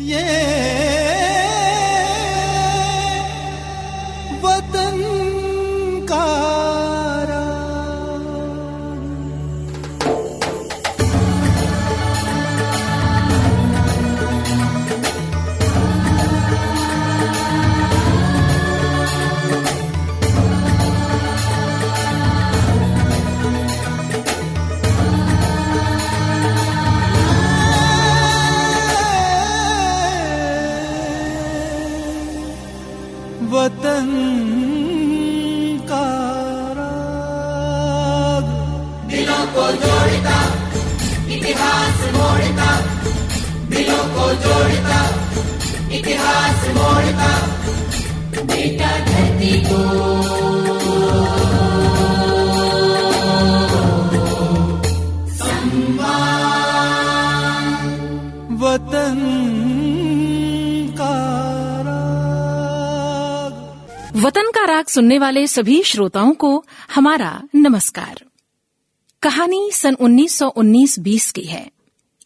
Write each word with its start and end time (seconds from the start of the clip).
ये 0.00 0.79
राग 64.80 64.86
सुनने 64.86 65.18
वाले 65.18 65.46
सभी 65.46 65.82
श्रोताओं 65.82 66.32
को 66.32 66.64
हमारा 66.94 67.42
नमस्कार। 67.54 68.24
कहानी 69.22 69.70
सन 69.72 69.94
1919-20 69.94 71.30
की 71.30 71.42
है। 71.42 71.70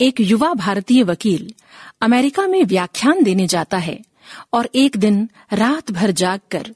एक 0.00 0.20
युवा 0.20 0.52
भारतीय 0.54 1.02
वकील 1.02 1.54
अमेरिका 2.02 2.46
में 2.46 2.64
व्याख्यान 2.64 3.22
देने 3.22 3.46
जाता 3.46 3.78
है 3.78 3.98
और 4.52 4.68
एक 4.74 4.96
दिन 4.96 5.30
रात 5.52 5.90
भर 5.90 6.10
जागकर 6.10 6.74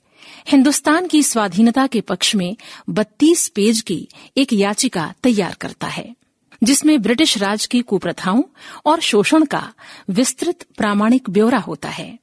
हिंदुस्तान 0.48 1.06
की 1.06 1.22
स्वाधीनता 1.22 1.86
के 1.86 2.00
पक्ष 2.00 2.34
में 2.34 2.56
32 2.90 3.48
पेज 3.48 3.80
की 3.80 4.08
एक 4.36 4.52
याचिका 4.52 5.14
तैयार 5.22 5.54
करता 5.54 5.86
है, 5.86 6.16
जिसमें 6.62 7.02
ब्रिटिश 7.02 7.38
राज 7.38 7.66
की 7.66 7.82
कुप्रथाओं 7.82 8.42
और 8.86 9.00
शोषण 9.00 9.44
का 9.44 9.72
विस्तृत 10.10 10.66
प्रामाणिक 10.76 11.30
ब्यौरा 11.30 11.58
होता 11.58 11.88
है। 11.88 12.18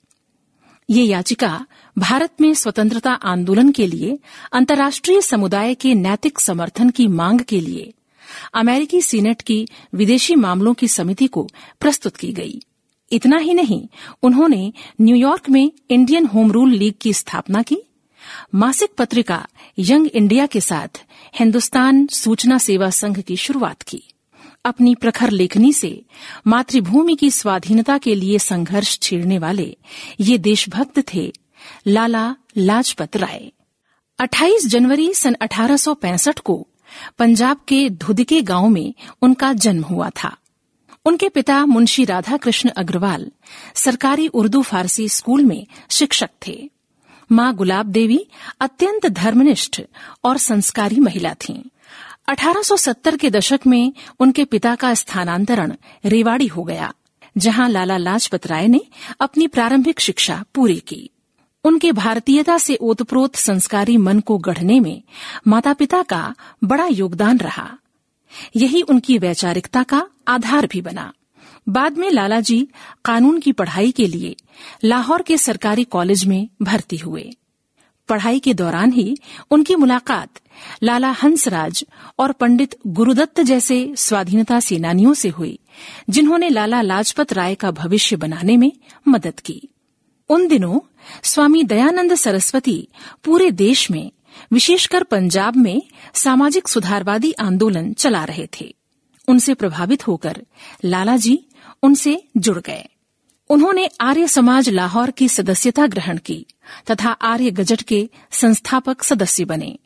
ये 0.89 1.03
याचिका 1.03 1.65
भारत 1.97 2.29
में 2.41 2.53
स्वतंत्रता 2.53 3.11
आंदोलन 3.11 3.71
के 3.71 3.88
लिए, 3.88 4.19
अंतर्राष्ट्रीय 4.53 5.21
समुदाय 5.21 5.73
के 5.73 5.93
नैतिक 5.93 6.39
समर्थन 6.39 6.89
की 6.89 7.07
मांग 7.07 7.41
के 7.41 7.59
लिए, 7.59 7.93
अमेरिकी 8.53 9.01
सीनेट 9.01 9.41
की 9.41 9.67
विदेशी 9.93 10.35
मामलों 10.35 10.73
की 10.73 10.88
समिति 10.88 11.27
को 11.27 11.49
प्रस्तुत 11.79 12.17
की 12.17 12.31
गई। 12.33 12.61
इतना 13.11 13.38
ही 13.38 13.53
नहीं, 13.53 13.88
उन्होंने 14.23 14.73
न्यूयॉर्क 15.01 15.49
में 15.49 15.71
इंडियन 15.89 16.25
होम 16.25 16.51
रूल 16.51 16.73
लीग 16.73 16.93
की 17.01 17.13
स्थापना 17.13 17.61
की। 17.61 17.77
मासिक 18.55 18.89
पत्रिका 18.97 19.47
यंग 19.79 20.07
इंडिया 20.07 20.45
के 20.45 20.61
साथ 20.61 21.03
हिंदुस्तान 21.39 22.07
सूचना 22.07 22.57
सेवा 22.57 22.89
संघ 22.89 23.21
की 23.21 23.35
शुरुआत 23.35 23.81
की। 23.81 24.03
अपनी 24.66 24.95
प्रखर 24.95 25.29
लेखनी 25.29 25.73
से 25.73 26.05
मातृभूमि 26.47 27.16
की 27.16 27.31
स्वाधीनता 27.31 27.97
के 27.97 28.16
लिए 28.16 28.39
संघर्ष 28.39 28.99
छेड़ने 28.99 29.38
वाले 29.38 29.77
ये 30.19 30.38
देशभक्त 30.38 31.03
थे 31.13 31.33
लाला 31.86 32.33
लाजपत 32.58 33.17
राय। 33.17 33.52
28 34.19 34.66
जनवरी 34.67 35.14
सन 35.14 35.36
1865 35.41 36.39
को 36.39 36.68
पंजाब 37.19 37.57
के 37.68 37.90
धुदके 37.90 38.41
गाँव 38.41 38.68
में 38.68 38.94
उनका 39.22 39.53
जन्म 39.53 39.84
हुआ 39.84 40.09
था। 40.09 40.35
उनके 41.06 41.29
पिता 41.29 41.66
मुंशी 41.66 42.06
राधा 42.06 42.38
कृष्ण 42.38 42.69
अग्रवाल 42.69 43.31
सरकारी 43.75 44.28
उर्दू 44.28 44.62
फारसी 44.62 45.09
स्कूल 45.09 45.45
में 45.45 45.66
शिक्षक 45.90 46.29
थे। 46.47 46.69
माँ 47.31 47.53
गुलाब 47.56 47.85
देवी 47.85 48.25
अत्यंत 48.59 49.06
धर्मनिष्ठ 49.06 49.81
और 50.24 50.38
संस्कारी 50.38 51.00
महिला 51.00 51.34
थीं। 51.34 51.62
1870 52.28 53.18
के 53.18 53.29
दशक 53.29 53.59
में 53.68 53.94
उनके 54.19 54.45
पिता 54.45 54.75
का 54.75 54.94
स्थानांतरण 54.94 55.75
रेवाड़ी 56.06 56.47
हो 56.47 56.63
गया, 56.63 56.94
जहाँ 57.38 57.69
लाला 57.69 57.97
लाजपत 57.97 58.47
राय 58.47 58.68
ने 58.68 58.81
अपनी 59.19 59.47
प्रारंभिक 59.47 60.00
शिक्षा 60.00 60.44
पूरी 60.56 60.79
की। 60.79 61.09
उनके 61.65 61.91
भारतीयता 61.91 62.57
से 62.57 62.75
ओतप्रोत 62.75 63.35
संस्कारी 63.35 63.97
मन 63.97 64.19
को 64.19 64.37
गढ़ने 64.37 64.79
में 64.79 65.01
माता 65.47 65.73
पिता 65.73 66.01
का 66.03 66.35
बड़ा 66.63 66.85
योगदान 66.85 67.37
रहा। 67.37 67.77
यही 68.55 68.81
उनकी 68.81 69.17
वैचारिकता 69.17 69.83
का 69.83 70.07
आधार 70.27 70.67
भी 70.67 70.81
बना। 70.81 71.13
बाद 71.69 71.97
में 71.97 72.09
लाला 72.11 72.39
जी 72.39 72.67
कानून 73.05 73.39
की 73.39 73.51
पढ़ाई 73.51 73.91
के 73.91 74.07
लिए 74.07 74.35
लाहौर 74.83 75.21
के 75.21 75.37
सरकारी 75.37 75.83
कॉलेज 75.83 76.25
में 76.25 76.47
भर्ती 76.61 76.97
हुए। 76.97 77.29
पढ़ाई 78.09 78.39
के 78.39 78.53
दौरान 78.53 78.91
ही 78.91 79.17
उनकी 79.51 79.75
मुलाकात 79.75 80.29
लाला 80.83 81.11
हंसराज 81.11 81.85
और 82.19 82.31
पंडित 82.31 82.75
गुरुदत्त 82.87 83.41
जैसे 83.41 83.93
स्वाधीनता 83.97 84.59
सेनानियों 84.59 85.13
से 85.13 85.29
हुई, 85.29 85.59
जिन्होंने 86.09 86.49
लाला 86.49 86.81
लाजपत 86.81 87.33
राय 87.33 87.55
का 87.55 87.71
भविष्य 87.71 88.15
बनाने 88.15 88.57
में 88.57 88.71
मदद 89.07 89.39
की। 89.39 89.61
उन 90.29 90.47
दिनों 90.47 90.79
स्वामी 91.23 91.63
दयानंद 91.63 92.16
सरस्वती 92.16 92.88
पूरे 93.23 93.51
देश 93.51 93.91
में, 93.91 94.11
विशेषकर 94.51 95.03
पंजाब 95.03 95.55
में, 95.55 95.81
सामाजिक 96.13 96.67
सुधारवादी 96.67 97.31
आंदोलन 97.31 97.93
चला 97.93 98.23
रहे 98.23 98.47
थे। 98.61 98.75
उनसे 99.27 99.53
प्रभावित 99.53 100.07
होकर 100.07 100.45
लाला 100.85 101.17
जी 101.17 101.45
उनसे 101.83 102.23
जुड़ 102.38 102.59
गए। 102.59 102.89
उन्होंने 103.49 103.89
आर्य 104.01 104.27
समाज 104.27 104.69
लाहौर 104.69 105.11
की 105.11 105.27
सदस्यता 105.27 105.88
ग्रहण 105.88 106.17
की 106.17 106.45
तथा 106.91 107.09
आर्य 107.09 107.51
गजट 107.51 107.81
के 107.81 108.09
संस्थापक 108.31 109.03
सदस्य 109.03 109.45
बने। 109.45 109.79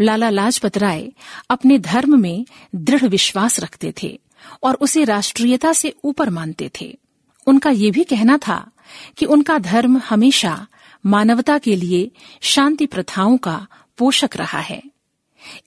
लाला 0.00 0.30
लाजपत 0.30 0.78
राय 0.78 1.12
अपने 1.50 1.78
धर्म 1.78 2.20
में 2.20 2.46
दृढ़ 2.74 3.04
विश्वास 3.04 3.60
रखते 3.60 3.94
थे 4.02 4.20
और 4.62 4.74
उसे 4.74 5.04
राष्ट्रीयता 5.04 5.72
से 5.72 5.94
ऊपर 6.04 6.30
मानते 6.30 6.70
थे। 6.80 6.98
उनका 7.46 7.70
ये 7.70 7.90
भी 7.90 8.04
कहना 8.04 8.38
था 8.38 8.70
कि 9.16 9.26
उनका 9.26 9.58
धर्म 9.58 9.98
हमेशा 9.98 10.66
मानवता 11.06 11.58
के 11.58 11.76
लिए 11.76 12.10
शांति 12.40 12.86
प्रथाओं 12.86 13.36
का 13.36 13.66
पोषक 13.98 14.30
रहा 14.36 14.60
है। 14.60 14.82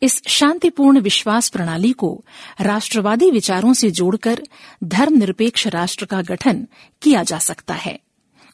इस 0.04 0.22
शांतिपूर्ण 0.28 1.00
विश्वास 1.00 1.50
प्रणाली 1.50 1.92
को 1.94 2.24
राष्ट्रवादी 2.62 3.32
विचारों 3.32 3.74
से 3.74 3.92
जोड़कर 3.92 4.42
धर्मनिरपेक्ष 4.84 5.68
राष्ट्र 5.68 6.06
का 6.06 6.22
गठन 6.22 6.68
किया 7.02 7.24
जा 7.24 7.40
सकता 7.40 7.74
है। 7.74 8.00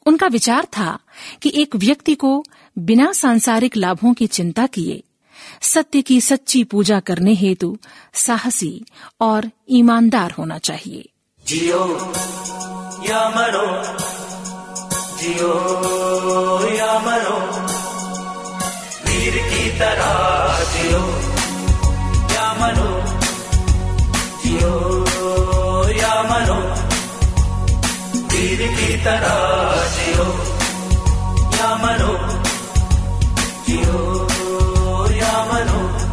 उनका 0.05 0.27
विचार 0.27 0.65
था 0.65 0.99
कि 1.41 1.51
एक 1.55 1.75
व्यक्ति 1.75 2.15
को 2.15 2.45
बिना 2.77 3.11
सांसारिक 3.11 3.77
लाभों 3.77 4.13
की 4.13 4.27
चिंता 4.27 4.67
किए, 4.67 5.03
सत्य 5.61 6.01
की 6.01 6.21
सच्ची 6.21 6.63
पूजा 6.63 6.99
करने 6.99 7.33
हेतु 7.33 7.77
साहसी 8.13 8.85
और 9.21 9.51
ईमानदार 9.69 10.31
होना 10.31 10.57
चाहिए। 10.57 11.09
जियो 11.47 12.13
या 13.09 13.29
मरो 13.29 14.16
जियो, 15.17 15.53
या 16.75 16.99
मरो। 16.99 17.39
वीर 19.05 19.33
की 19.33 19.79
तरह 19.79 20.59
जियो, 20.73 20.99
या 22.35 22.53
मरो। 22.53 23.03
जियो, 24.45 25.05
या 25.89 26.23
मरो। 26.23 26.59
वीर 28.21 28.67
की 28.67 29.03
तरह 29.03 29.37
जियो, 29.87 30.25
या 31.55 31.75
मरो। 31.75 32.17
जियो, 33.67 34.27
या 35.11 35.45
मरो। 35.45 36.07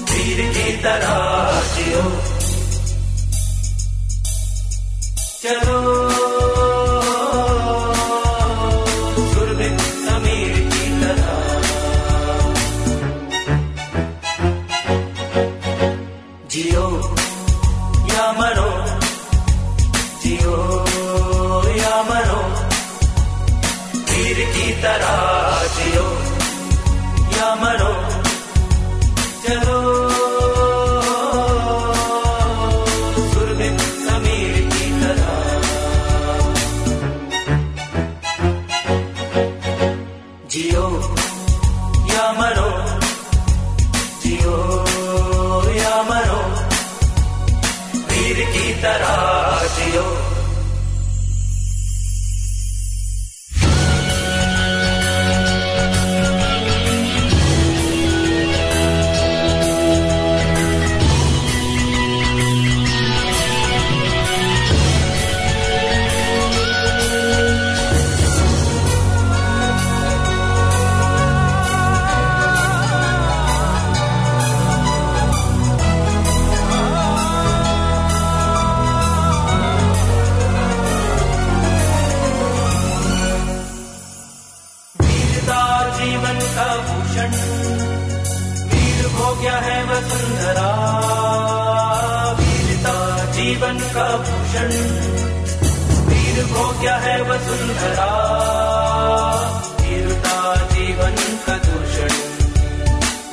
वीर 0.00 0.52
की 0.52 0.82
तरह 0.82 1.60
जियो। 1.74 2.34
चलो। 5.42 6.03
का 86.54 86.76
भूषण 86.76 87.30
वीर 88.68 89.06
हो 89.06 89.34
गया 89.34 89.56
है 89.56 89.84
वसुंधरा। 89.84 90.70
वीरता 92.40 93.24
जीवन 93.32 93.78
का 93.78 94.16
भूषण। 94.16 94.68
वीर 96.08 96.44
हो 96.44 96.80
गया 96.80 96.96
है 96.96 97.22
वसुंधरा। 97.22 98.10
वीरता 99.80 100.56
जीवन 100.56 101.16
का 101.46 101.58
दूषण। 101.58 102.12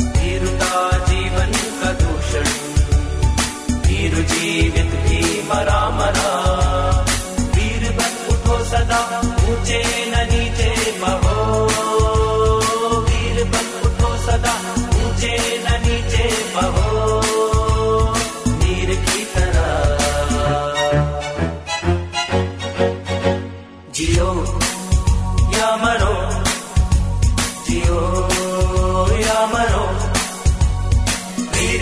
वीरता 0.07 0.97
जीवन 0.97 1.51
का 1.83 1.91
दूषण। 1.91 2.45
वीर 3.87 4.15
जीवित 4.15 4.91
भी 4.99 5.49
मरा 5.49 5.80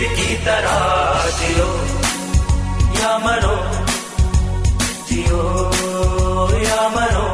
वीर 0.00 0.12
की 0.16 0.34
तरह 0.44 1.24
जियो 1.38 1.66
या 3.00 3.10
मरो 3.18 3.56
जियो 5.08 5.42
या 6.62 6.88
मरो। 6.88 7.26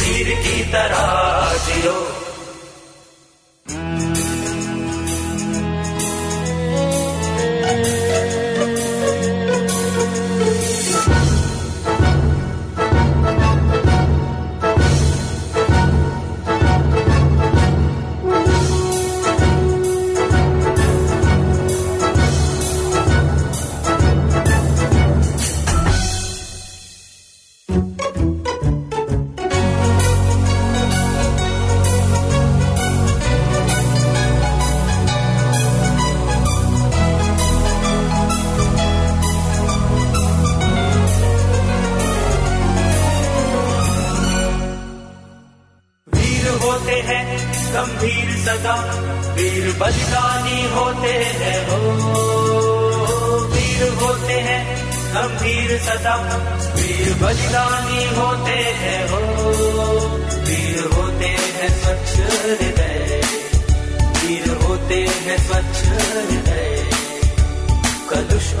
वीर 0.00 0.34
की 0.44 0.56
तरह 0.72 1.04
जियो 1.66 2.13
सदा 48.44 48.74
वीर 49.32 49.76
बलिदानी 49.78 50.74
होते 50.74 51.08
हैं 51.08 51.68
हो। 51.68 51.76
वीर 53.38 53.92
होते 53.92 54.32
हैं, 54.32 54.92
गंभीर 55.14 55.78
सदा। 55.78 56.16
वीर 56.76 57.14
बलिदानी 57.14 58.04
होते 58.04 58.52
हैं 58.52 59.10
हो। 59.10 59.18
वीर 60.40 60.90
होते 60.94 61.24
हैं 61.24 61.68
स्वच्छ 61.68 62.20
हृदय। 62.20 63.22
वीर 64.00 64.62
होते 64.62 64.94
हैं 64.94 65.36
स्वच्छ 65.36 65.84
हृदय। 65.84 66.90
कलुष 68.10 68.52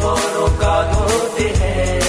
का 0.60 0.92
धोते 0.92 1.54
हैं। 1.56 2.00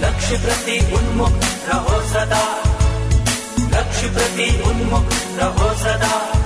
लक्ष्य 0.00 0.38
प्रति 0.38 0.94
उन्मुख 0.96 1.32
रहो 1.68 2.08
सदा। 2.08 2.62
लक्ष्य 3.58 4.06
प्रति 4.08 4.62
उन्मुख 4.66 5.04
रहो 5.42 5.74
सदा। 5.74 6.37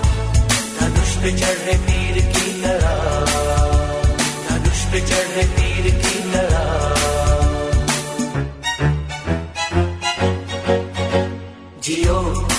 पे 1.22 1.30
चढ़े 1.32 1.74
तीर 1.78 2.16
की 2.32 2.62
तरह। 2.62 2.94
धनुष 4.48 4.80
पे 4.92 5.00
चढ़े 5.00 5.44
तीर 5.56 5.84
की 5.94 6.18
तरह। 6.32 6.64
जियो 11.82 12.51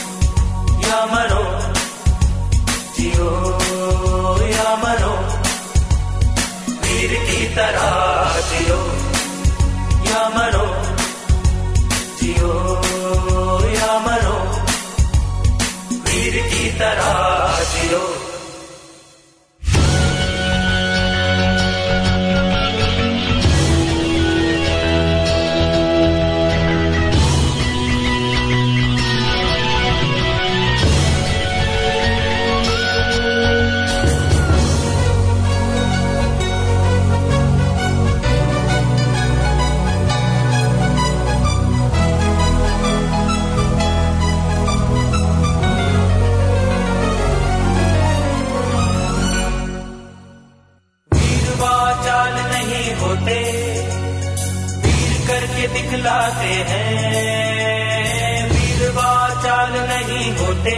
दिखलाते 56.44 56.64
हैं। 56.70 58.50
वीरवा 58.50 59.42
चाल 59.44 59.72
नहीं 59.72 60.32
होते। 60.32 60.76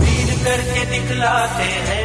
वीर 0.00 0.44
करके 0.44 0.84
दिखलाते 0.84 1.64
हैं। 1.64 2.01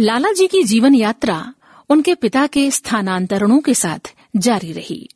लाला 0.00 0.32
जी 0.32 0.46
की 0.46 0.62
जीवन 0.62 0.94
यात्रा 0.94 1.54
उनके 1.88 2.14
पिता 2.14 2.46
के 2.46 2.70
स्थानांतरणों 2.70 3.60
के 3.60 3.74
साथ 3.74 4.14
जारी 4.36 4.72
रही। 4.72 5.08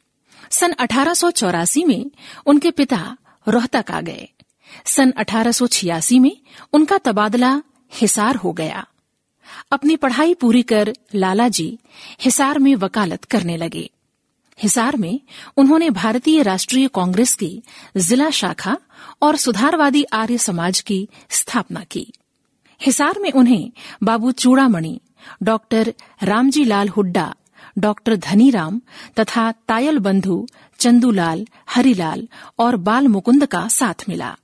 सन 0.51 0.73
1884 0.73 1.85
में 1.85 2.11
उनके 2.47 2.71
पिता 2.71 3.17
रोहतक 3.49 3.85
आ 3.91 4.01
गए। 4.01 4.29
सन 4.87 5.11
1886 5.11 6.19
में 6.19 6.37
उनका 6.73 6.99
तबादला 6.99 7.63
हिसार 7.93 8.37
हो 8.37 8.53
गया। 8.53 8.87
अपनी 9.73 9.97
पढ़ाई 9.97 10.35
पूरी 10.35 10.63
कर 10.63 10.93
लाला 11.15 11.49
जी 11.49 11.79
हिसार 12.21 12.59
में 12.59 12.75
वकालत 12.75 13.25
करने 13.25 13.57
लगे। 13.57 13.91
हिसार 14.63 14.97
में 14.97 15.21
उन्होंने 15.57 15.91
भारतीय 15.91 16.43
राष्ट्रीय 16.43 16.89
कांग्रेस 16.89 17.35
की 17.35 17.63
जिला 17.97 18.31
शाखा 18.31 18.79
और 19.23 19.37
सुधारवादी 19.37 20.05
आर्य 20.05 20.39
समाज 20.39 20.81
की 20.81 21.09
स्थापना 21.31 21.85
की। 21.85 22.13
हिसार 22.83 23.19
में 23.19 23.33
उन्हें 23.33 23.73
बाबू 24.03 24.33
चूड़ामणि, 24.33 25.01
डॉक्टर 25.43 25.95
रामजी 26.23 26.65
लाल 26.65 26.89
हुड्डा, 26.89 27.35
डॉक्टर 27.79 28.17
धनीराम 28.17 28.81
तथा 29.21 29.53
तायल 29.53 29.99
बंधु 29.99 30.49
चंदूलाल 30.79 31.47
हरिलाल 31.71 32.29
और 32.59 32.77
बाल 32.77 33.09
मुकुंद 33.09 33.47
का 33.47 33.69
साथ 33.69 34.05
मिला। 34.09 34.37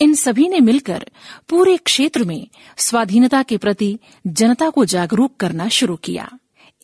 इन 0.00 0.14
सभी 0.14 0.48
ने 0.48 0.60
मिलकर 0.60 1.10
पूरे 1.48 1.76
क्षेत्र 1.76 2.24
में 2.24 2.48
स्वाधीनता 2.76 3.42
के 3.42 3.56
प्रति 3.56 3.98
जनता 4.26 4.70
को 4.70 4.84
जागरूक 4.84 5.36
करना 5.36 5.68
शुरू 5.68 5.96
किया। 5.96 6.30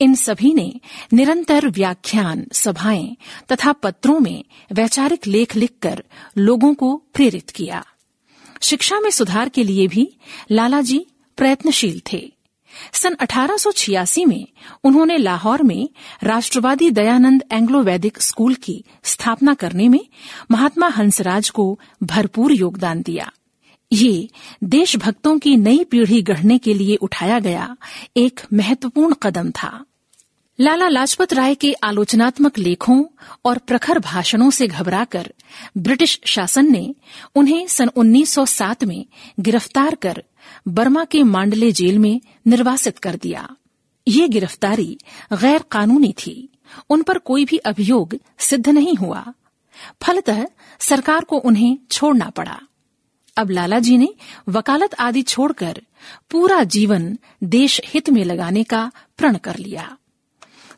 इन 0.01 0.15
सभी 0.15 0.55
ने 0.55 0.81
निरंतर 1.13 1.69
व्याख्यान, 1.69 2.47
सभाएँ 2.53 3.17
तथा 3.53 3.73
पत्रों 3.73 4.21
में 4.21 4.45
वैचारिक 4.73 5.27
लेख 5.27 5.57
लिखकर 5.57 6.05
लोगों 6.39 6.75
को 6.75 7.03
प्रेरित 7.15 7.51
किया। 7.51 7.85
शिक्षा 8.65 9.01
में 9.01 9.11
सुधार 9.11 9.49
के 9.49 9.65
लिए 9.65 9.87
भी 9.87 10.17
लालाजी 10.51 11.07
प्रयत्नशील 11.37 12.03
थे। 12.13 12.33
सन 12.93 13.15
1886 13.15 14.27
में 14.27 14.47
उन्होंने 14.85 15.17
लाहौर 15.17 15.63
में 15.63 15.89
राष्ट्रवादी 16.23 16.91
दयानंद 16.91 17.45
एंग्लो 17.53 17.83
वैदिक 17.83 18.21
स्कूल 18.21 18.55
की 18.55 18.85
स्थापना 19.05 19.55
करने 19.55 19.89
में 19.89 20.01
महात्मा 20.51 20.89
हंसराज 20.89 21.51
को 21.51 21.81
भरपूर 22.03 22.53
योगदान 22.53 23.03
दिया। 23.03 23.33
ये 23.93 24.29
देशभक्तों 24.65 25.39
की 25.39 25.57
नई 25.57 25.85
पीढ़ी 25.85 26.23
गढ़ने 26.23 26.59
के 26.59 26.75
लिए 26.75 26.97
उठाया 26.97 27.39
गया 27.39 27.77
एक 28.17 28.41
महत्वपूर्ण 28.53 29.15
कदम 29.15 29.51
था। 29.51 29.85
लाला 30.61 30.89
लाजपत 30.89 31.33
राय 31.33 31.55
के 31.55 31.73
आलोचनात्मक 31.73 32.59
लेखों 32.59 33.05
और 33.45 33.59
प्रखर 33.59 33.99
भाषणों 33.99 34.51
से 34.51 34.67
घबराकर 34.67 35.35
ब्रिटिश 35.79 36.21
शासन 36.25 36.73
ने 36.73 36.95
उन्हें 37.35 37.67
सन 37.67 37.89
1907 37.89 38.85
में 38.85 39.07
गिरफ़्तार 39.41 39.95
कर 39.95 40.25
बर्मा 40.69 41.05
के 41.05 41.23
मांडले 41.23 41.73
जेल 41.73 41.99
में 41.99 42.21
निर्वासित 42.47 42.99
कर 42.99 43.15
दिया। 43.15 43.57
ये 44.09 44.29
गिरफ्तारी 44.29 44.99
गैर 45.33 45.65
कानूनी 45.71 46.13
थी। 46.13 46.49
उन 46.91 47.03
पर 47.03 47.19
कोई 47.19 47.45
भी 47.45 47.57
अभियोग 47.57 48.19
सिद्ध 48.39 48.69
नहीं 48.69 48.95
हुआ। 48.95 49.33
फलतः 50.03 50.47
सरकार 50.81 51.25
को 51.25 51.37
उन्हें 51.37 51.79
छोड़ना 51.91 52.31
पड़ा। 52.31 52.61
अब 53.37 53.51
लाला 53.51 53.79
जी 53.79 53.99
ने 53.99 54.15
वकालत 54.49 54.95
आदि 54.95 55.23
छोड़कर 55.23 55.83
पूरा 56.31 56.65
जीवन 56.65 57.19
देश 57.45 57.81
हित 57.85 58.11
में 58.11 58.25
लगाने 58.25 58.65
का 58.65 58.91
प्रण 59.19 59.37
कर 59.37 59.57
लिया। 59.57 59.97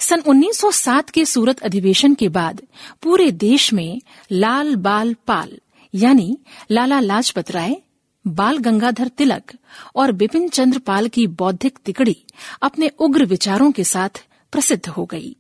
सन 0.01 0.21
1907 0.21 1.11
के 1.11 1.25
सूरत 1.25 1.61
अधिवेशन 1.61 2.15
के 2.15 2.29
बाद 2.29 2.61
पूरे 3.03 3.31
देश 3.31 3.73
में 3.73 4.01
लाल 4.33 4.75
बाल 4.77 5.15
पाल, 5.27 5.51
यानी 5.95 6.37
लाला 6.71 7.01
लाजपत 7.01 7.51
राय, 7.51 7.77
बाल 8.25 8.59
गंगाधर 8.59 9.09
तिलक 9.09 9.53
और 9.97 10.13
बिपिन 10.13 10.49
चंद्र 10.49 10.79
पाल 10.79 11.09
की 11.09 11.27
बौद्धिक 11.27 11.79
तिकड़ी 11.85 12.17
अपने 12.63 12.91
उग्र 12.99 13.25
विचारों 13.25 13.71
के 13.73 13.85
साथ 13.85 14.25
प्रसिद्ध 14.53 14.89
हो 14.89 15.05
गई। 15.05 15.37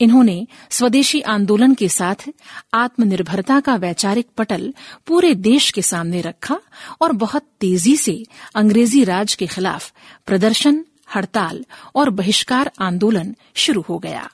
इन्होंने 0.00 0.46
स्वदेशी 0.70 1.20
आंदोलन 1.20 1.74
के 1.74 1.88
साथ 1.88 2.28
आत्मनिर्भरता 2.74 3.58
का 3.60 3.74
वैचारिक 3.76 4.26
पटल 4.36 4.72
पूरे 5.06 5.34
देश 5.34 5.70
के 5.70 5.82
सामने 5.82 6.20
रखा 6.20 6.58
और 7.02 7.12
बहुत 7.22 7.46
तेज़ी 7.60 7.96
से 7.96 8.22
अंग्रेज़ी 8.54 9.02
राज 9.04 9.34
के 9.34 9.46
खिलाफ 9.46 9.92
प्रदर्शन 10.26 10.84
हड़ताल 11.14 11.64
और 11.94 12.10
बहिष्कार 12.10 12.70
आंदोलन 12.80 13.36
शुरू 13.54 13.80
हो 13.80 13.98
गया। 13.98 14.30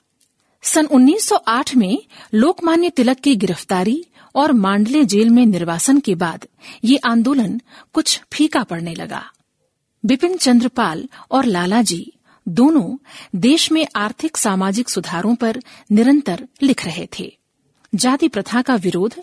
सन 0.63 0.87
1908 0.87 1.77
में 1.77 1.99
लोकमान्य 2.35 2.91
तिलक 2.91 3.19
की 3.19 3.37
गिरफ्तारी 3.37 4.05
और 4.35 4.53
मांडले 4.53 5.05
जेल 5.05 5.31
में 5.31 5.47
निर्वासन 5.47 6.01
के 6.01 6.15
बाद 6.15 6.45
ये 6.85 6.97
आंदोलन 6.97 7.61
कुछ 7.93 8.21
फीका 8.33 8.63
पड़ने 8.63 8.95
लगा। 8.95 9.25
बिपिन 10.07 10.37
चंद्र 10.37 10.69
पाल 10.69 11.09
और 11.31 11.45
लालाजी 11.45 12.13
दोनों 12.49 12.97
देश 13.37 13.73
में 13.73 13.87
आर्थिक 13.97 14.37
सामाजिक 14.37 14.89
सुधारों 14.89 15.35
पर 15.35 15.63
निरंतर 15.93 16.49
लिख 16.63 16.85
रहे 16.85 17.09
थे। 17.19 17.39
जाति 17.95 18.29
प्रथा 18.29 18.63
का 18.63 18.75
विरोध 18.75 19.15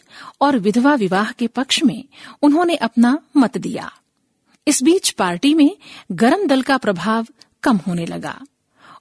और 0.42 0.58
विधवा 0.58 0.96
विवाह 0.96 1.32
के 1.32 1.48
पक्ष 1.48 1.84
में 1.84 2.04
उन्होंने 2.42 2.76
अपना 2.76 3.20
मत 3.38 3.58
दिया। 3.58 3.92
इस 4.68 4.84
बीच 4.84 5.10
पार्टी 5.10 5.54
में 5.54 5.78
गरम 6.12 6.48
दल 6.48 6.62
का 6.62 6.78
प्रभाव 6.78 7.28
कम 7.64 7.78
होने 7.78 8.06
लगा 8.06 8.42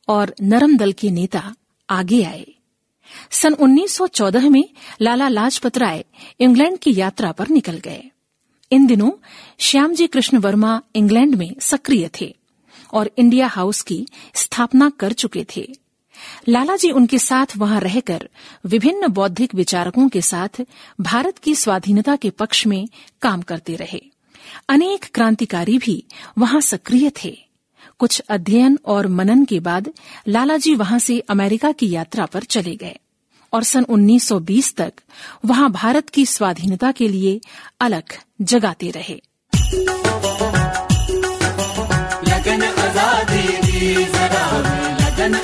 और 0.08 0.34
नरम 0.42 0.76
दल 0.76 0.92
के 0.92 1.10
नेता 1.10 1.54
आगे 1.90 2.22
आए। 2.22 2.46
सन 3.30 3.54
1914 3.54 4.50
में 4.50 4.64
लाला 5.00 5.28
लाजपत 5.28 5.78
राय 5.78 6.04
इंग्लैंड 6.40 6.78
की 6.78 6.94
यात्रा 6.94 7.32
पर 7.32 7.48
निकल 7.48 7.78
गए। 7.78 8.04
इन 8.72 8.86
दिनों 8.86 9.10
श्यामजी 9.58 10.06
कृष्ण 10.06 10.38
वर्मा 10.38 10.82
इंग्लैंड 10.94 11.34
में 11.34 11.54
सक्रिय 11.60 12.10
थे 12.20 12.36
और 12.92 13.10
इंडिया 13.18 13.46
हाउस 13.46 13.82
की 13.82 14.06
स्थापना 14.34 14.90
कर 14.90 15.12
चुके 15.12 15.46
थे। 15.56 15.72
लालाजी 16.48 16.90
उनके 16.90 17.18
साथ 17.18 17.46
वहाँ 17.56 17.80
रहकर 17.80 18.28
विभिन्न 18.66 19.08
बौद्धिक 19.08 19.54
विचारकों 19.54 20.08
के 20.08 20.22
साथ 20.22 20.66
भारत 21.00 21.38
की 21.38 21.54
स्वाधीनता 21.54 22.16
के 22.16 22.30
पक्ष 22.30 22.66
में 22.66 22.88
काम 23.22 23.42
करते 23.42 23.76
रहे। 23.76 24.02
अनेक 24.68 25.04
क्रांतिकारी 25.14 25.78
भी 25.78 26.04
वहाँ 26.38 26.60
सक्रिय 26.60 27.12
थे। 27.24 27.49
कुछ 28.00 28.20
अध्ययन 28.28 28.78
और 28.86 29.06
मनन 29.18 29.44
के 29.44 29.58
बाद 29.60 29.88
लालाजी 30.28 30.74
वहाँ 30.74 30.98
से 30.98 31.18
अमेरिका 31.30 31.72
की 31.72 31.90
यात्रा 31.90 32.26
पर 32.26 32.44
चले 32.54 32.74
गए 32.76 32.96
और 33.52 33.62
सन 33.64 33.84
1920 33.84 34.74
तक 34.76 34.92
वहाँ 35.44 35.70
भारत 35.72 36.08
की 36.08 36.24
स्वाधीनता 36.26 36.92
के 36.92 37.08
लिए 37.08 37.40
अलग 37.80 38.16
जगाते 38.52 38.90
रहे। 38.90 39.20
लगन 42.28 42.62
आज़ादी 42.62 43.44
लगन 45.04 45.34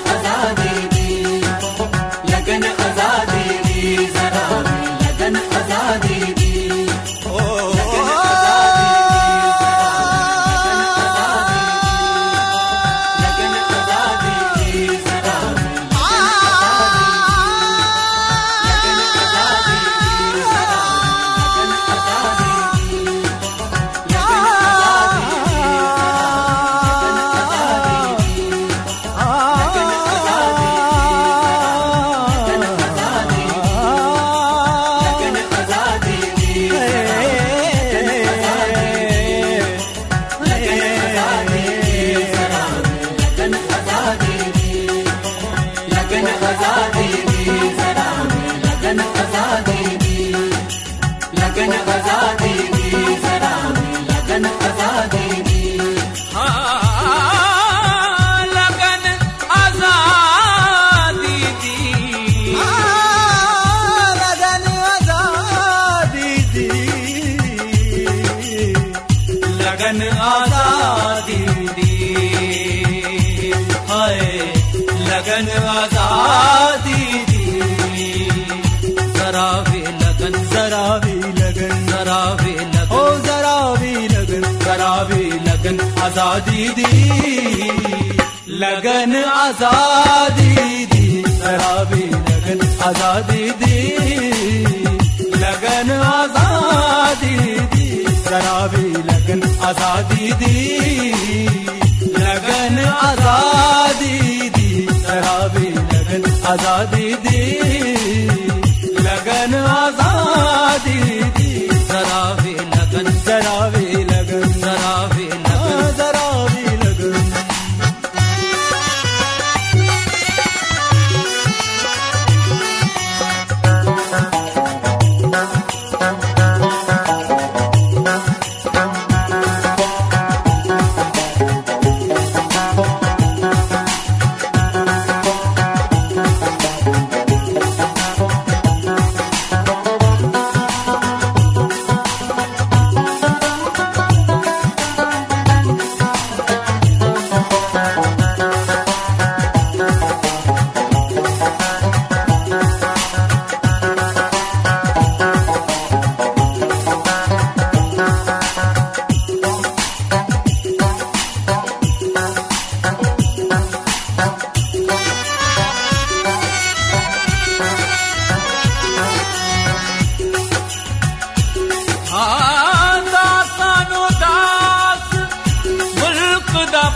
लगन 69.87 70.03
आज़ादी 70.27 71.37
दी 71.77 71.93
हाय 73.89 74.19
लगन 75.09 75.49
आज़ादी 75.73 77.03
दी 77.29 77.45
जरा 79.19 79.47
वे 79.69 79.83
लगन 80.03 80.35
जरा 80.55 80.83
भी 81.05 81.15
लगन 81.39 81.87
जरा 81.91 82.19
वे 82.41 82.55
लगन 82.75 82.97
ओ 82.99 83.03
जरा 83.29 83.55
भी 83.83 83.93
लगन 84.15 84.49
जरा 84.65 84.91
भी 85.11 85.23
लगन 85.47 85.79
आज़ादी 86.07 86.69
दी 86.79 86.91
लगन 88.65 89.15
आज़ादी 89.45 90.51
दी 90.95 91.23
जरा 91.23 91.75
भी 91.93 92.05
लगन 92.11 92.67
आज़ादी 92.89 93.51
दी 93.63 93.79
लगन 95.45 95.91
आज़ादी 96.11 97.37
दी 97.75 97.89
जरा 98.27 98.59
भी 98.75 98.87
लगन 99.11 99.26
आज़ादी 99.67 100.33
दी 100.41 100.57
लगन 102.17 102.79
आज़ादी 102.87 104.51
दी 104.57 104.69
जरा 104.87 105.39
लगन 105.55 106.25
आज़ादी 106.53 107.15
दी। 107.27 107.66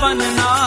fun 0.01 0.19
and 0.19 0.41
all. 0.41 0.60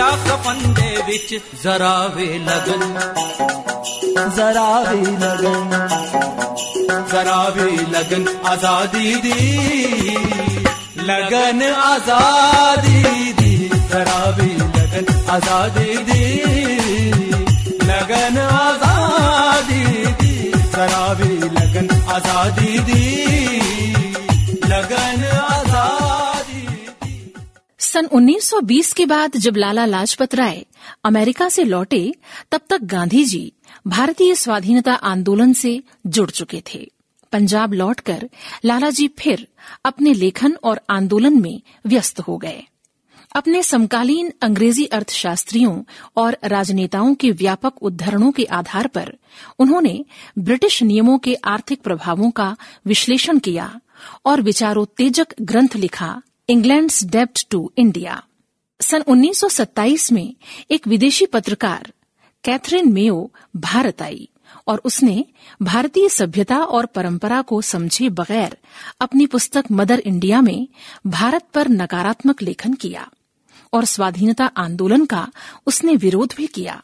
चावड़िया 0.00 0.16
कफन 0.26 0.60
दे 0.74 0.90
जरा 1.62 1.94
वे 2.16 2.26
लगन। 2.38 2.82
जरा 4.36 4.68
वे 4.78 5.00
लगन। 5.22 5.72
जरा 7.12 7.40
भी 7.50 7.76
लगन 7.92 8.24
आज़ादी 8.48 9.14
दी। 9.24 9.40
लगन 11.10 11.60
आज़ादी 11.72 13.32
दी। 13.40 13.52
जरा 13.92 14.20
भी 14.30 14.50
लगन 14.56 15.06
आज़ादी 15.30 15.96
दी। 16.08 16.24
लगन 17.84 18.38
आज़ादी 18.38 19.84
दी। 20.20 20.34
जरा 20.76 21.14
भी 21.14 21.32
लगन 21.58 21.94
आज़ादी 22.08 22.78
दी। 22.88 23.04
लगन 24.64 25.22
दी 25.36 25.49
सन 27.92 28.06
1920 28.06 28.92
के 28.92 29.04
बाद 29.06 29.36
जब 29.36 29.56
लाला 29.56 29.84
लाजपत 29.86 30.34
राय 30.34 30.64
अमेरिका 31.04 31.48
से 31.48 31.64
लौटे, 31.64 32.14
तब 32.52 32.60
तक 32.70 32.82
गांधी 32.82 33.24
जी 33.24 33.52
भारतीय 33.86 34.34
स्वाधीनता 34.34 34.92
आंदोलन 34.92 35.52
से 35.52 35.82
जुड़ 36.06 36.30
चुके 36.30 36.62
थे। 36.74 36.92
पंजाब 37.32 37.72
लौटकर 37.72 38.28
लालाजी 38.64 39.08
फिर 39.18 39.46
अपने 39.84 40.14
लेखन 40.14 40.56
और 40.64 40.80
आंदोलन 40.90 41.40
में 41.42 41.60
व्यस्त 41.86 42.20
हो 42.20 42.36
गए। 42.38 42.62
अपने 43.36 43.62
समकालीन 43.62 44.32
अंग्रेज़ी 44.42 44.86
अर्थशास्त्रियों 44.86 45.82
और 46.16 46.36
राजनेताओं 46.44 47.14
के 47.14 47.30
व्यापक 47.30 47.82
उद्धरणों 47.82 48.32
के 48.32 48.44
आधार 48.44 48.86
पर 48.86 49.12
उन्होंने 49.58 50.04
ब्रिटिश 50.38 50.82
नियमों 50.82 51.18
के 51.18 51.34
आर्थिक 51.34 51.82
प्रभावों 51.82 52.30
का 52.30 52.56
विश्लेषण 52.86 53.38
किया 53.38 53.80
और 54.26 54.40
विचारोत्तेजक 54.40 55.34
ग्रंथ 55.40 55.76
लिखा 55.76 56.22
इंग्लैंड्स 56.50 57.04
डेप्ट 57.04 57.46
टू 57.50 57.72
इंडिया। 57.76 58.22
सन 58.80 59.02
1927 59.02 60.12
में 60.12 60.34
एक 60.70 60.88
विदेशी 60.88 61.26
पत्रकार, 61.26 61.92
कैथरीन 62.44 62.92
मेयो, 62.92 63.32
भारत 63.56 64.02
आई 64.02 64.28
और 64.66 64.82
उसने 64.84 65.24
भारतीय 65.62 66.08
सभ्यता 66.08 66.58
और 66.58 66.86
परंपरा 66.86 67.42
को 67.42 67.62
समझे 67.62 68.08
बगैर 68.08 68.56
अपनी 69.00 69.26
पुस्तक 69.26 69.64
मदर 69.72 69.98
इंडिया 69.98 70.40
में 70.40 70.68
भारत 71.06 71.44
पर 71.54 71.68
नकारात्मक 71.68 72.42
लेखन 72.42 72.74
किया 72.74 73.10
और 73.72 73.84
स्वाधीनता 73.84 74.46
आंदोलन 74.46 75.04
का 75.04 75.28
उसने 75.66 75.96
विरोध 75.96 76.34
भी 76.36 76.46
किया। 76.46 76.82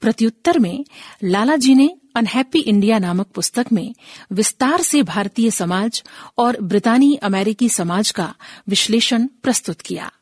प्रत्युत्तर 0.00 0.58
में 0.58 0.84
लाला 1.24 1.56
जी 1.56 1.74
ने 1.74 1.96
अनहैप्पी 2.14 2.58
इंडिया 2.58 2.98
नामक 2.98 3.26
पुस्तक 3.26 3.66
में 3.72 3.94
विस्तार 4.32 4.82
से 4.82 5.02
भारतीय 5.02 5.50
समाज 5.50 6.02
और 6.38 6.60
ब्रितानी 6.60 7.14
अमेरिकी 7.14 7.68
समाज 7.68 8.10
का 8.10 8.34
विश्लेषण 8.68 9.26
प्रस्तुत 9.42 9.80
किया। 9.80 10.12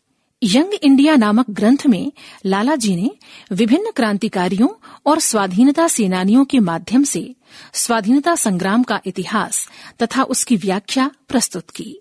यंग 0.43 0.75
इंडिया 0.83 1.17
नामक 1.17 1.51
ग्रंथ 1.51 1.87
में 1.87 2.13
लाला 2.47 2.77
जी 2.77 2.97
ने 2.97 3.11
विभिन्न 3.53 3.91
क्रांतिकारियों 3.91 4.69
और 5.07 5.21
स्वाधीनता 5.21 5.89
सेनानियों 5.89 6.45
के 6.45 6.59
माध्यम 6.59 7.05
से 7.05 7.35
स्वाधीनता 7.75 8.35
संग्राम 8.35 8.83
का 8.83 9.01
इतिहास 9.07 9.69
तथा 10.03 10.23
उसकी 10.23 10.57
व्याख्या 10.57 11.11
प्रस्तुत 11.29 11.71
की। 11.71 12.01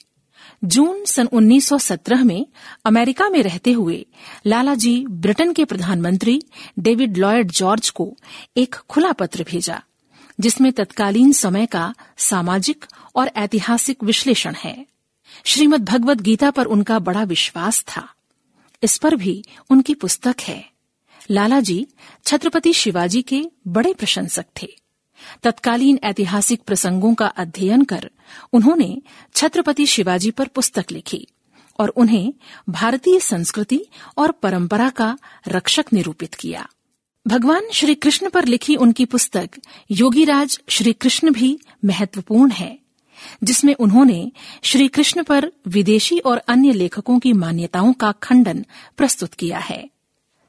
जून 0.65 1.05
सन 1.05 1.25
1917 1.25 2.23
में 2.23 2.47
अमेरिका 2.85 3.29
में 3.29 3.43
रहते 3.43 3.71
हुए 3.71 4.05
लाला 4.47 4.75
जी 4.75 5.05
ब्रिटेन 5.09 5.53
के 5.53 5.65
प्रधानमंत्री 5.65 6.41
डेविड 6.79 7.17
लॉयड 7.17 7.51
जॉर्ज 7.51 7.89
को 7.89 8.17
एक 8.57 8.75
खुला 8.75 9.11
पत्र 9.11 9.45
भेजा, 9.51 9.83
जिसमें 10.39 10.71
तत्कालीन 10.71 11.31
समय 11.31 11.65
का 11.65 11.95
सामाजिक 12.17 12.85
और 13.15 13.27
ऐतिहासिक 13.27 14.03
विश्लेषण 14.03 14.53
है। 14.53 14.85
श्रीमद 15.45 15.85
भगवत 15.85 16.21
गीता 16.21 16.51
पर 16.51 16.65
उनका 16.65 16.99
बड़ा 16.99 17.23
विश्वास 17.23 17.83
था। 17.83 18.13
इस 18.83 18.97
पर 18.97 19.15
भी 19.15 19.43
उनकी 19.69 19.93
पुस्तक 19.93 20.35
है। 20.41 20.69
लाला 21.31 21.59
जी 21.59 21.87
छत्रपति 22.25 22.73
शिवाजी 22.73 23.21
के 23.21 23.45
बड़े 23.67 23.93
प्रशंसक 23.93 24.45
थे। 24.61 24.67
तत्कालीन 25.43 25.99
ऐतिहासिक 26.03 26.61
प्रसंगों 26.61 27.13
का 27.13 27.27
अध्ययन 27.27 27.83
कर 27.83 28.09
उन्होंने 28.53 29.01
छत्रपति 29.35 29.85
शिवाजी 29.85 30.31
पर 30.31 30.47
पुस्तक 30.47 30.85
लिखी 30.91 31.27
और 31.79 31.89
उन्हें 31.89 32.33
भारतीय 32.69 33.19
संस्कृति 33.19 33.85
और 34.17 34.31
परंपरा 34.31 34.89
का 34.89 35.17
रक्षक 35.47 35.85
निरूपित 35.93 36.33
किया। 36.33 36.69
भगवान 37.27 37.61
श्री 37.73 37.95
कृष्ण 37.95 38.29
पर 38.29 38.45
लिखी 38.45 38.75
उनकी 38.75 39.05
पुस्तक 39.05 39.49
योगीराज 39.91 40.59
श्री 40.69 40.93
कृष्ण 40.93 41.31
भी 41.31 41.59
महत्वपूर्ण 41.85 42.51
है, 42.51 42.79
जिसमें 43.43 43.75
उन्होंने 43.75 44.31
श्री 44.63 44.87
कृष्ण 44.87 45.23
पर 45.23 45.51
विदेशी 45.67 46.19
और 46.19 46.37
अन्य 46.37 46.71
लेखकों 46.71 47.19
की 47.19 47.33
मान्यताओं 47.33 47.93
का 47.93 48.11
खंडन 48.11 48.65
प्रस्तुत 48.97 49.33
किया 49.33 49.57
है। 49.57 49.89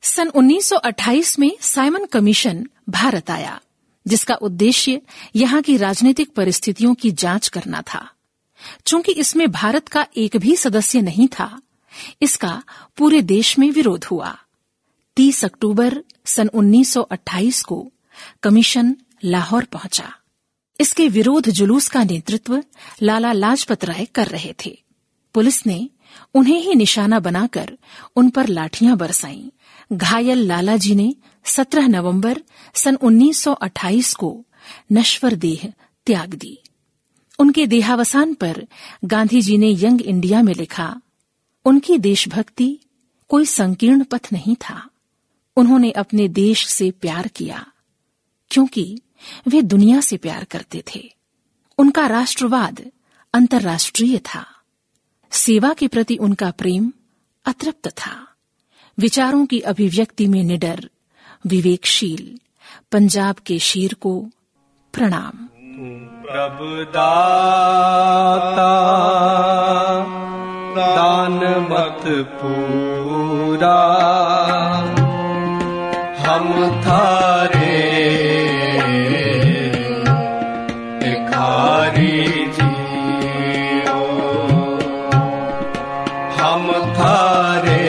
सन 0.03 0.29
1928 0.29 1.38
में 1.38 1.57
साइमन 1.61 2.05
कमीशन 2.05 2.66
भारत 2.88 3.31
आया। 3.31 3.61
जिसका 4.06 4.34
उद्देश्य 4.34 5.00
यहाँ 5.36 5.62
की 5.62 5.76
राजनीतिक 5.76 6.30
परिस्थितियों 6.30 6.94
की 6.94 7.10
जाँच 7.10 7.48
करना 7.48 7.82
था। 7.82 8.08
चूँकि 8.86 9.12
इसमें 9.12 9.50
भारत 9.50 9.88
का 9.88 10.06
एक 10.16 10.36
भी 10.36 10.56
सदस्य 10.56 11.00
नहीं 11.00 11.28
था, 11.28 11.60
इसका 12.22 12.62
पूरे 12.96 13.22
देश 13.22 13.58
में 13.58 13.70
विरोध 13.70 14.04
हुआ। 14.04 14.38
30 15.16 15.44
अक्टूबर 15.44 16.02
सन 16.24 16.48
1928 16.48 17.62
को 17.62 17.92
कमीशन 18.42 18.96
लाहौर 19.24 19.64
पहुँचा। 19.64 20.12
इसके 20.80 21.08
विरोध 21.08 21.48
जुलूस 21.48 21.88
का 21.88 22.04
नेतृत्व 22.04 22.64
लाला 23.02 23.32
लाजपत 23.32 23.84
राय 23.84 24.04
कर 24.04 24.26
रहे 24.26 24.54
थे। 24.66 24.78
पुलिस 25.34 25.66
ने 25.66 25.90
उन्हें 26.34 26.60
ही 26.60 26.74
निशाना 26.74 27.20
बनाकर 27.20 27.78
उन 28.16 28.30
पर 28.30 28.46
लाठियाँ 28.46 28.96
बरसाईं। 28.96 29.48
घायल 29.96 30.46
लाला 30.46 30.76
जी 30.76 30.94
ने 30.94 31.14
17 31.44 31.87
नवंबर 31.87 32.42
सन 32.74 32.94
1928 32.94 34.14
को 34.14 34.44
नश्वर 34.92 35.35
देह 35.35 35.72
त्याग 36.07 36.35
दी। 36.35 36.62
उनके 37.38 37.66
देहावसान 37.66 38.35
पर 38.35 38.66
गांधी 39.05 39.42
जी 39.42 39.59
ने 39.59 39.72
यंग 39.72 40.03
इंडिया 40.03 40.42
में 40.42 40.55
लिखा, 40.55 41.00
उनकी 41.64 41.98
देशभक्ति 41.98 42.79
कोई 43.29 43.46
संकीर्ण 43.46 44.05
पथ 44.05 44.26
नहीं 44.33 44.57
था। 44.57 44.90
उन्होंने 45.57 45.90
अपने 45.90 46.29
देश 46.29 46.66
से 46.66 46.90
प्यार 46.90 47.29
किया, 47.29 47.66
क्योंकि 48.50 49.00
वे 49.48 49.62
दुनिया 49.62 50.00
से 50.00 50.16
प्यार 50.16 50.44
करते 50.44 50.85
थे। 50.94 51.14
उनका 51.79 52.07
राष्ट्रवाद 52.07 52.90
अंतर्राष्ट्रीय 53.35 54.18
था। 54.18 54.46
सेवा 55.31 55.72
के 55.72 55.88
प्रति 55.88 56.16
उनका 56.16 56.50
प्रेम 56.50 56.92
अतृप्त 57.44 57.88
था। 57.88 58.29
विचारों 58.98 59.46
की 59.46 59.61
अभिव्यक्ति 59.61 60.26
में 60.26 60.42
निडर 60.42 60.90
विवेकशील। 61.46 62.38
पंजाब 62.92 63.35
के 63.46 63.59
शेर 63.59 63.94
को 63.94 64.24
प्रणाम। 64.92 65.46
प्रभुदाता 66.22 67.00
दान 70.70 71.35
मत 71.70 72.03
पूरा। 72.09 73.81
हम 76.18 76.70
थारे, 76.81 77.81
भिखारी 80.98 82.46
जियो। 82.46 84.05
हम 86.38 86.72
थारे 86.94 87.80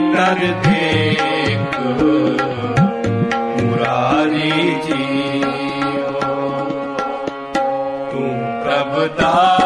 ਤਰ 0.00 0.38
ਦੇਖ 0.64 1.76
ਮੁਰਾਰੀ 3.62 4.76
ਜੀਓ। 4.86 6.10
ਤੂੰ 8.10 8.62
ਪ੍ਰਭ 8.62 9.06
ਦਾ 9.16 9.65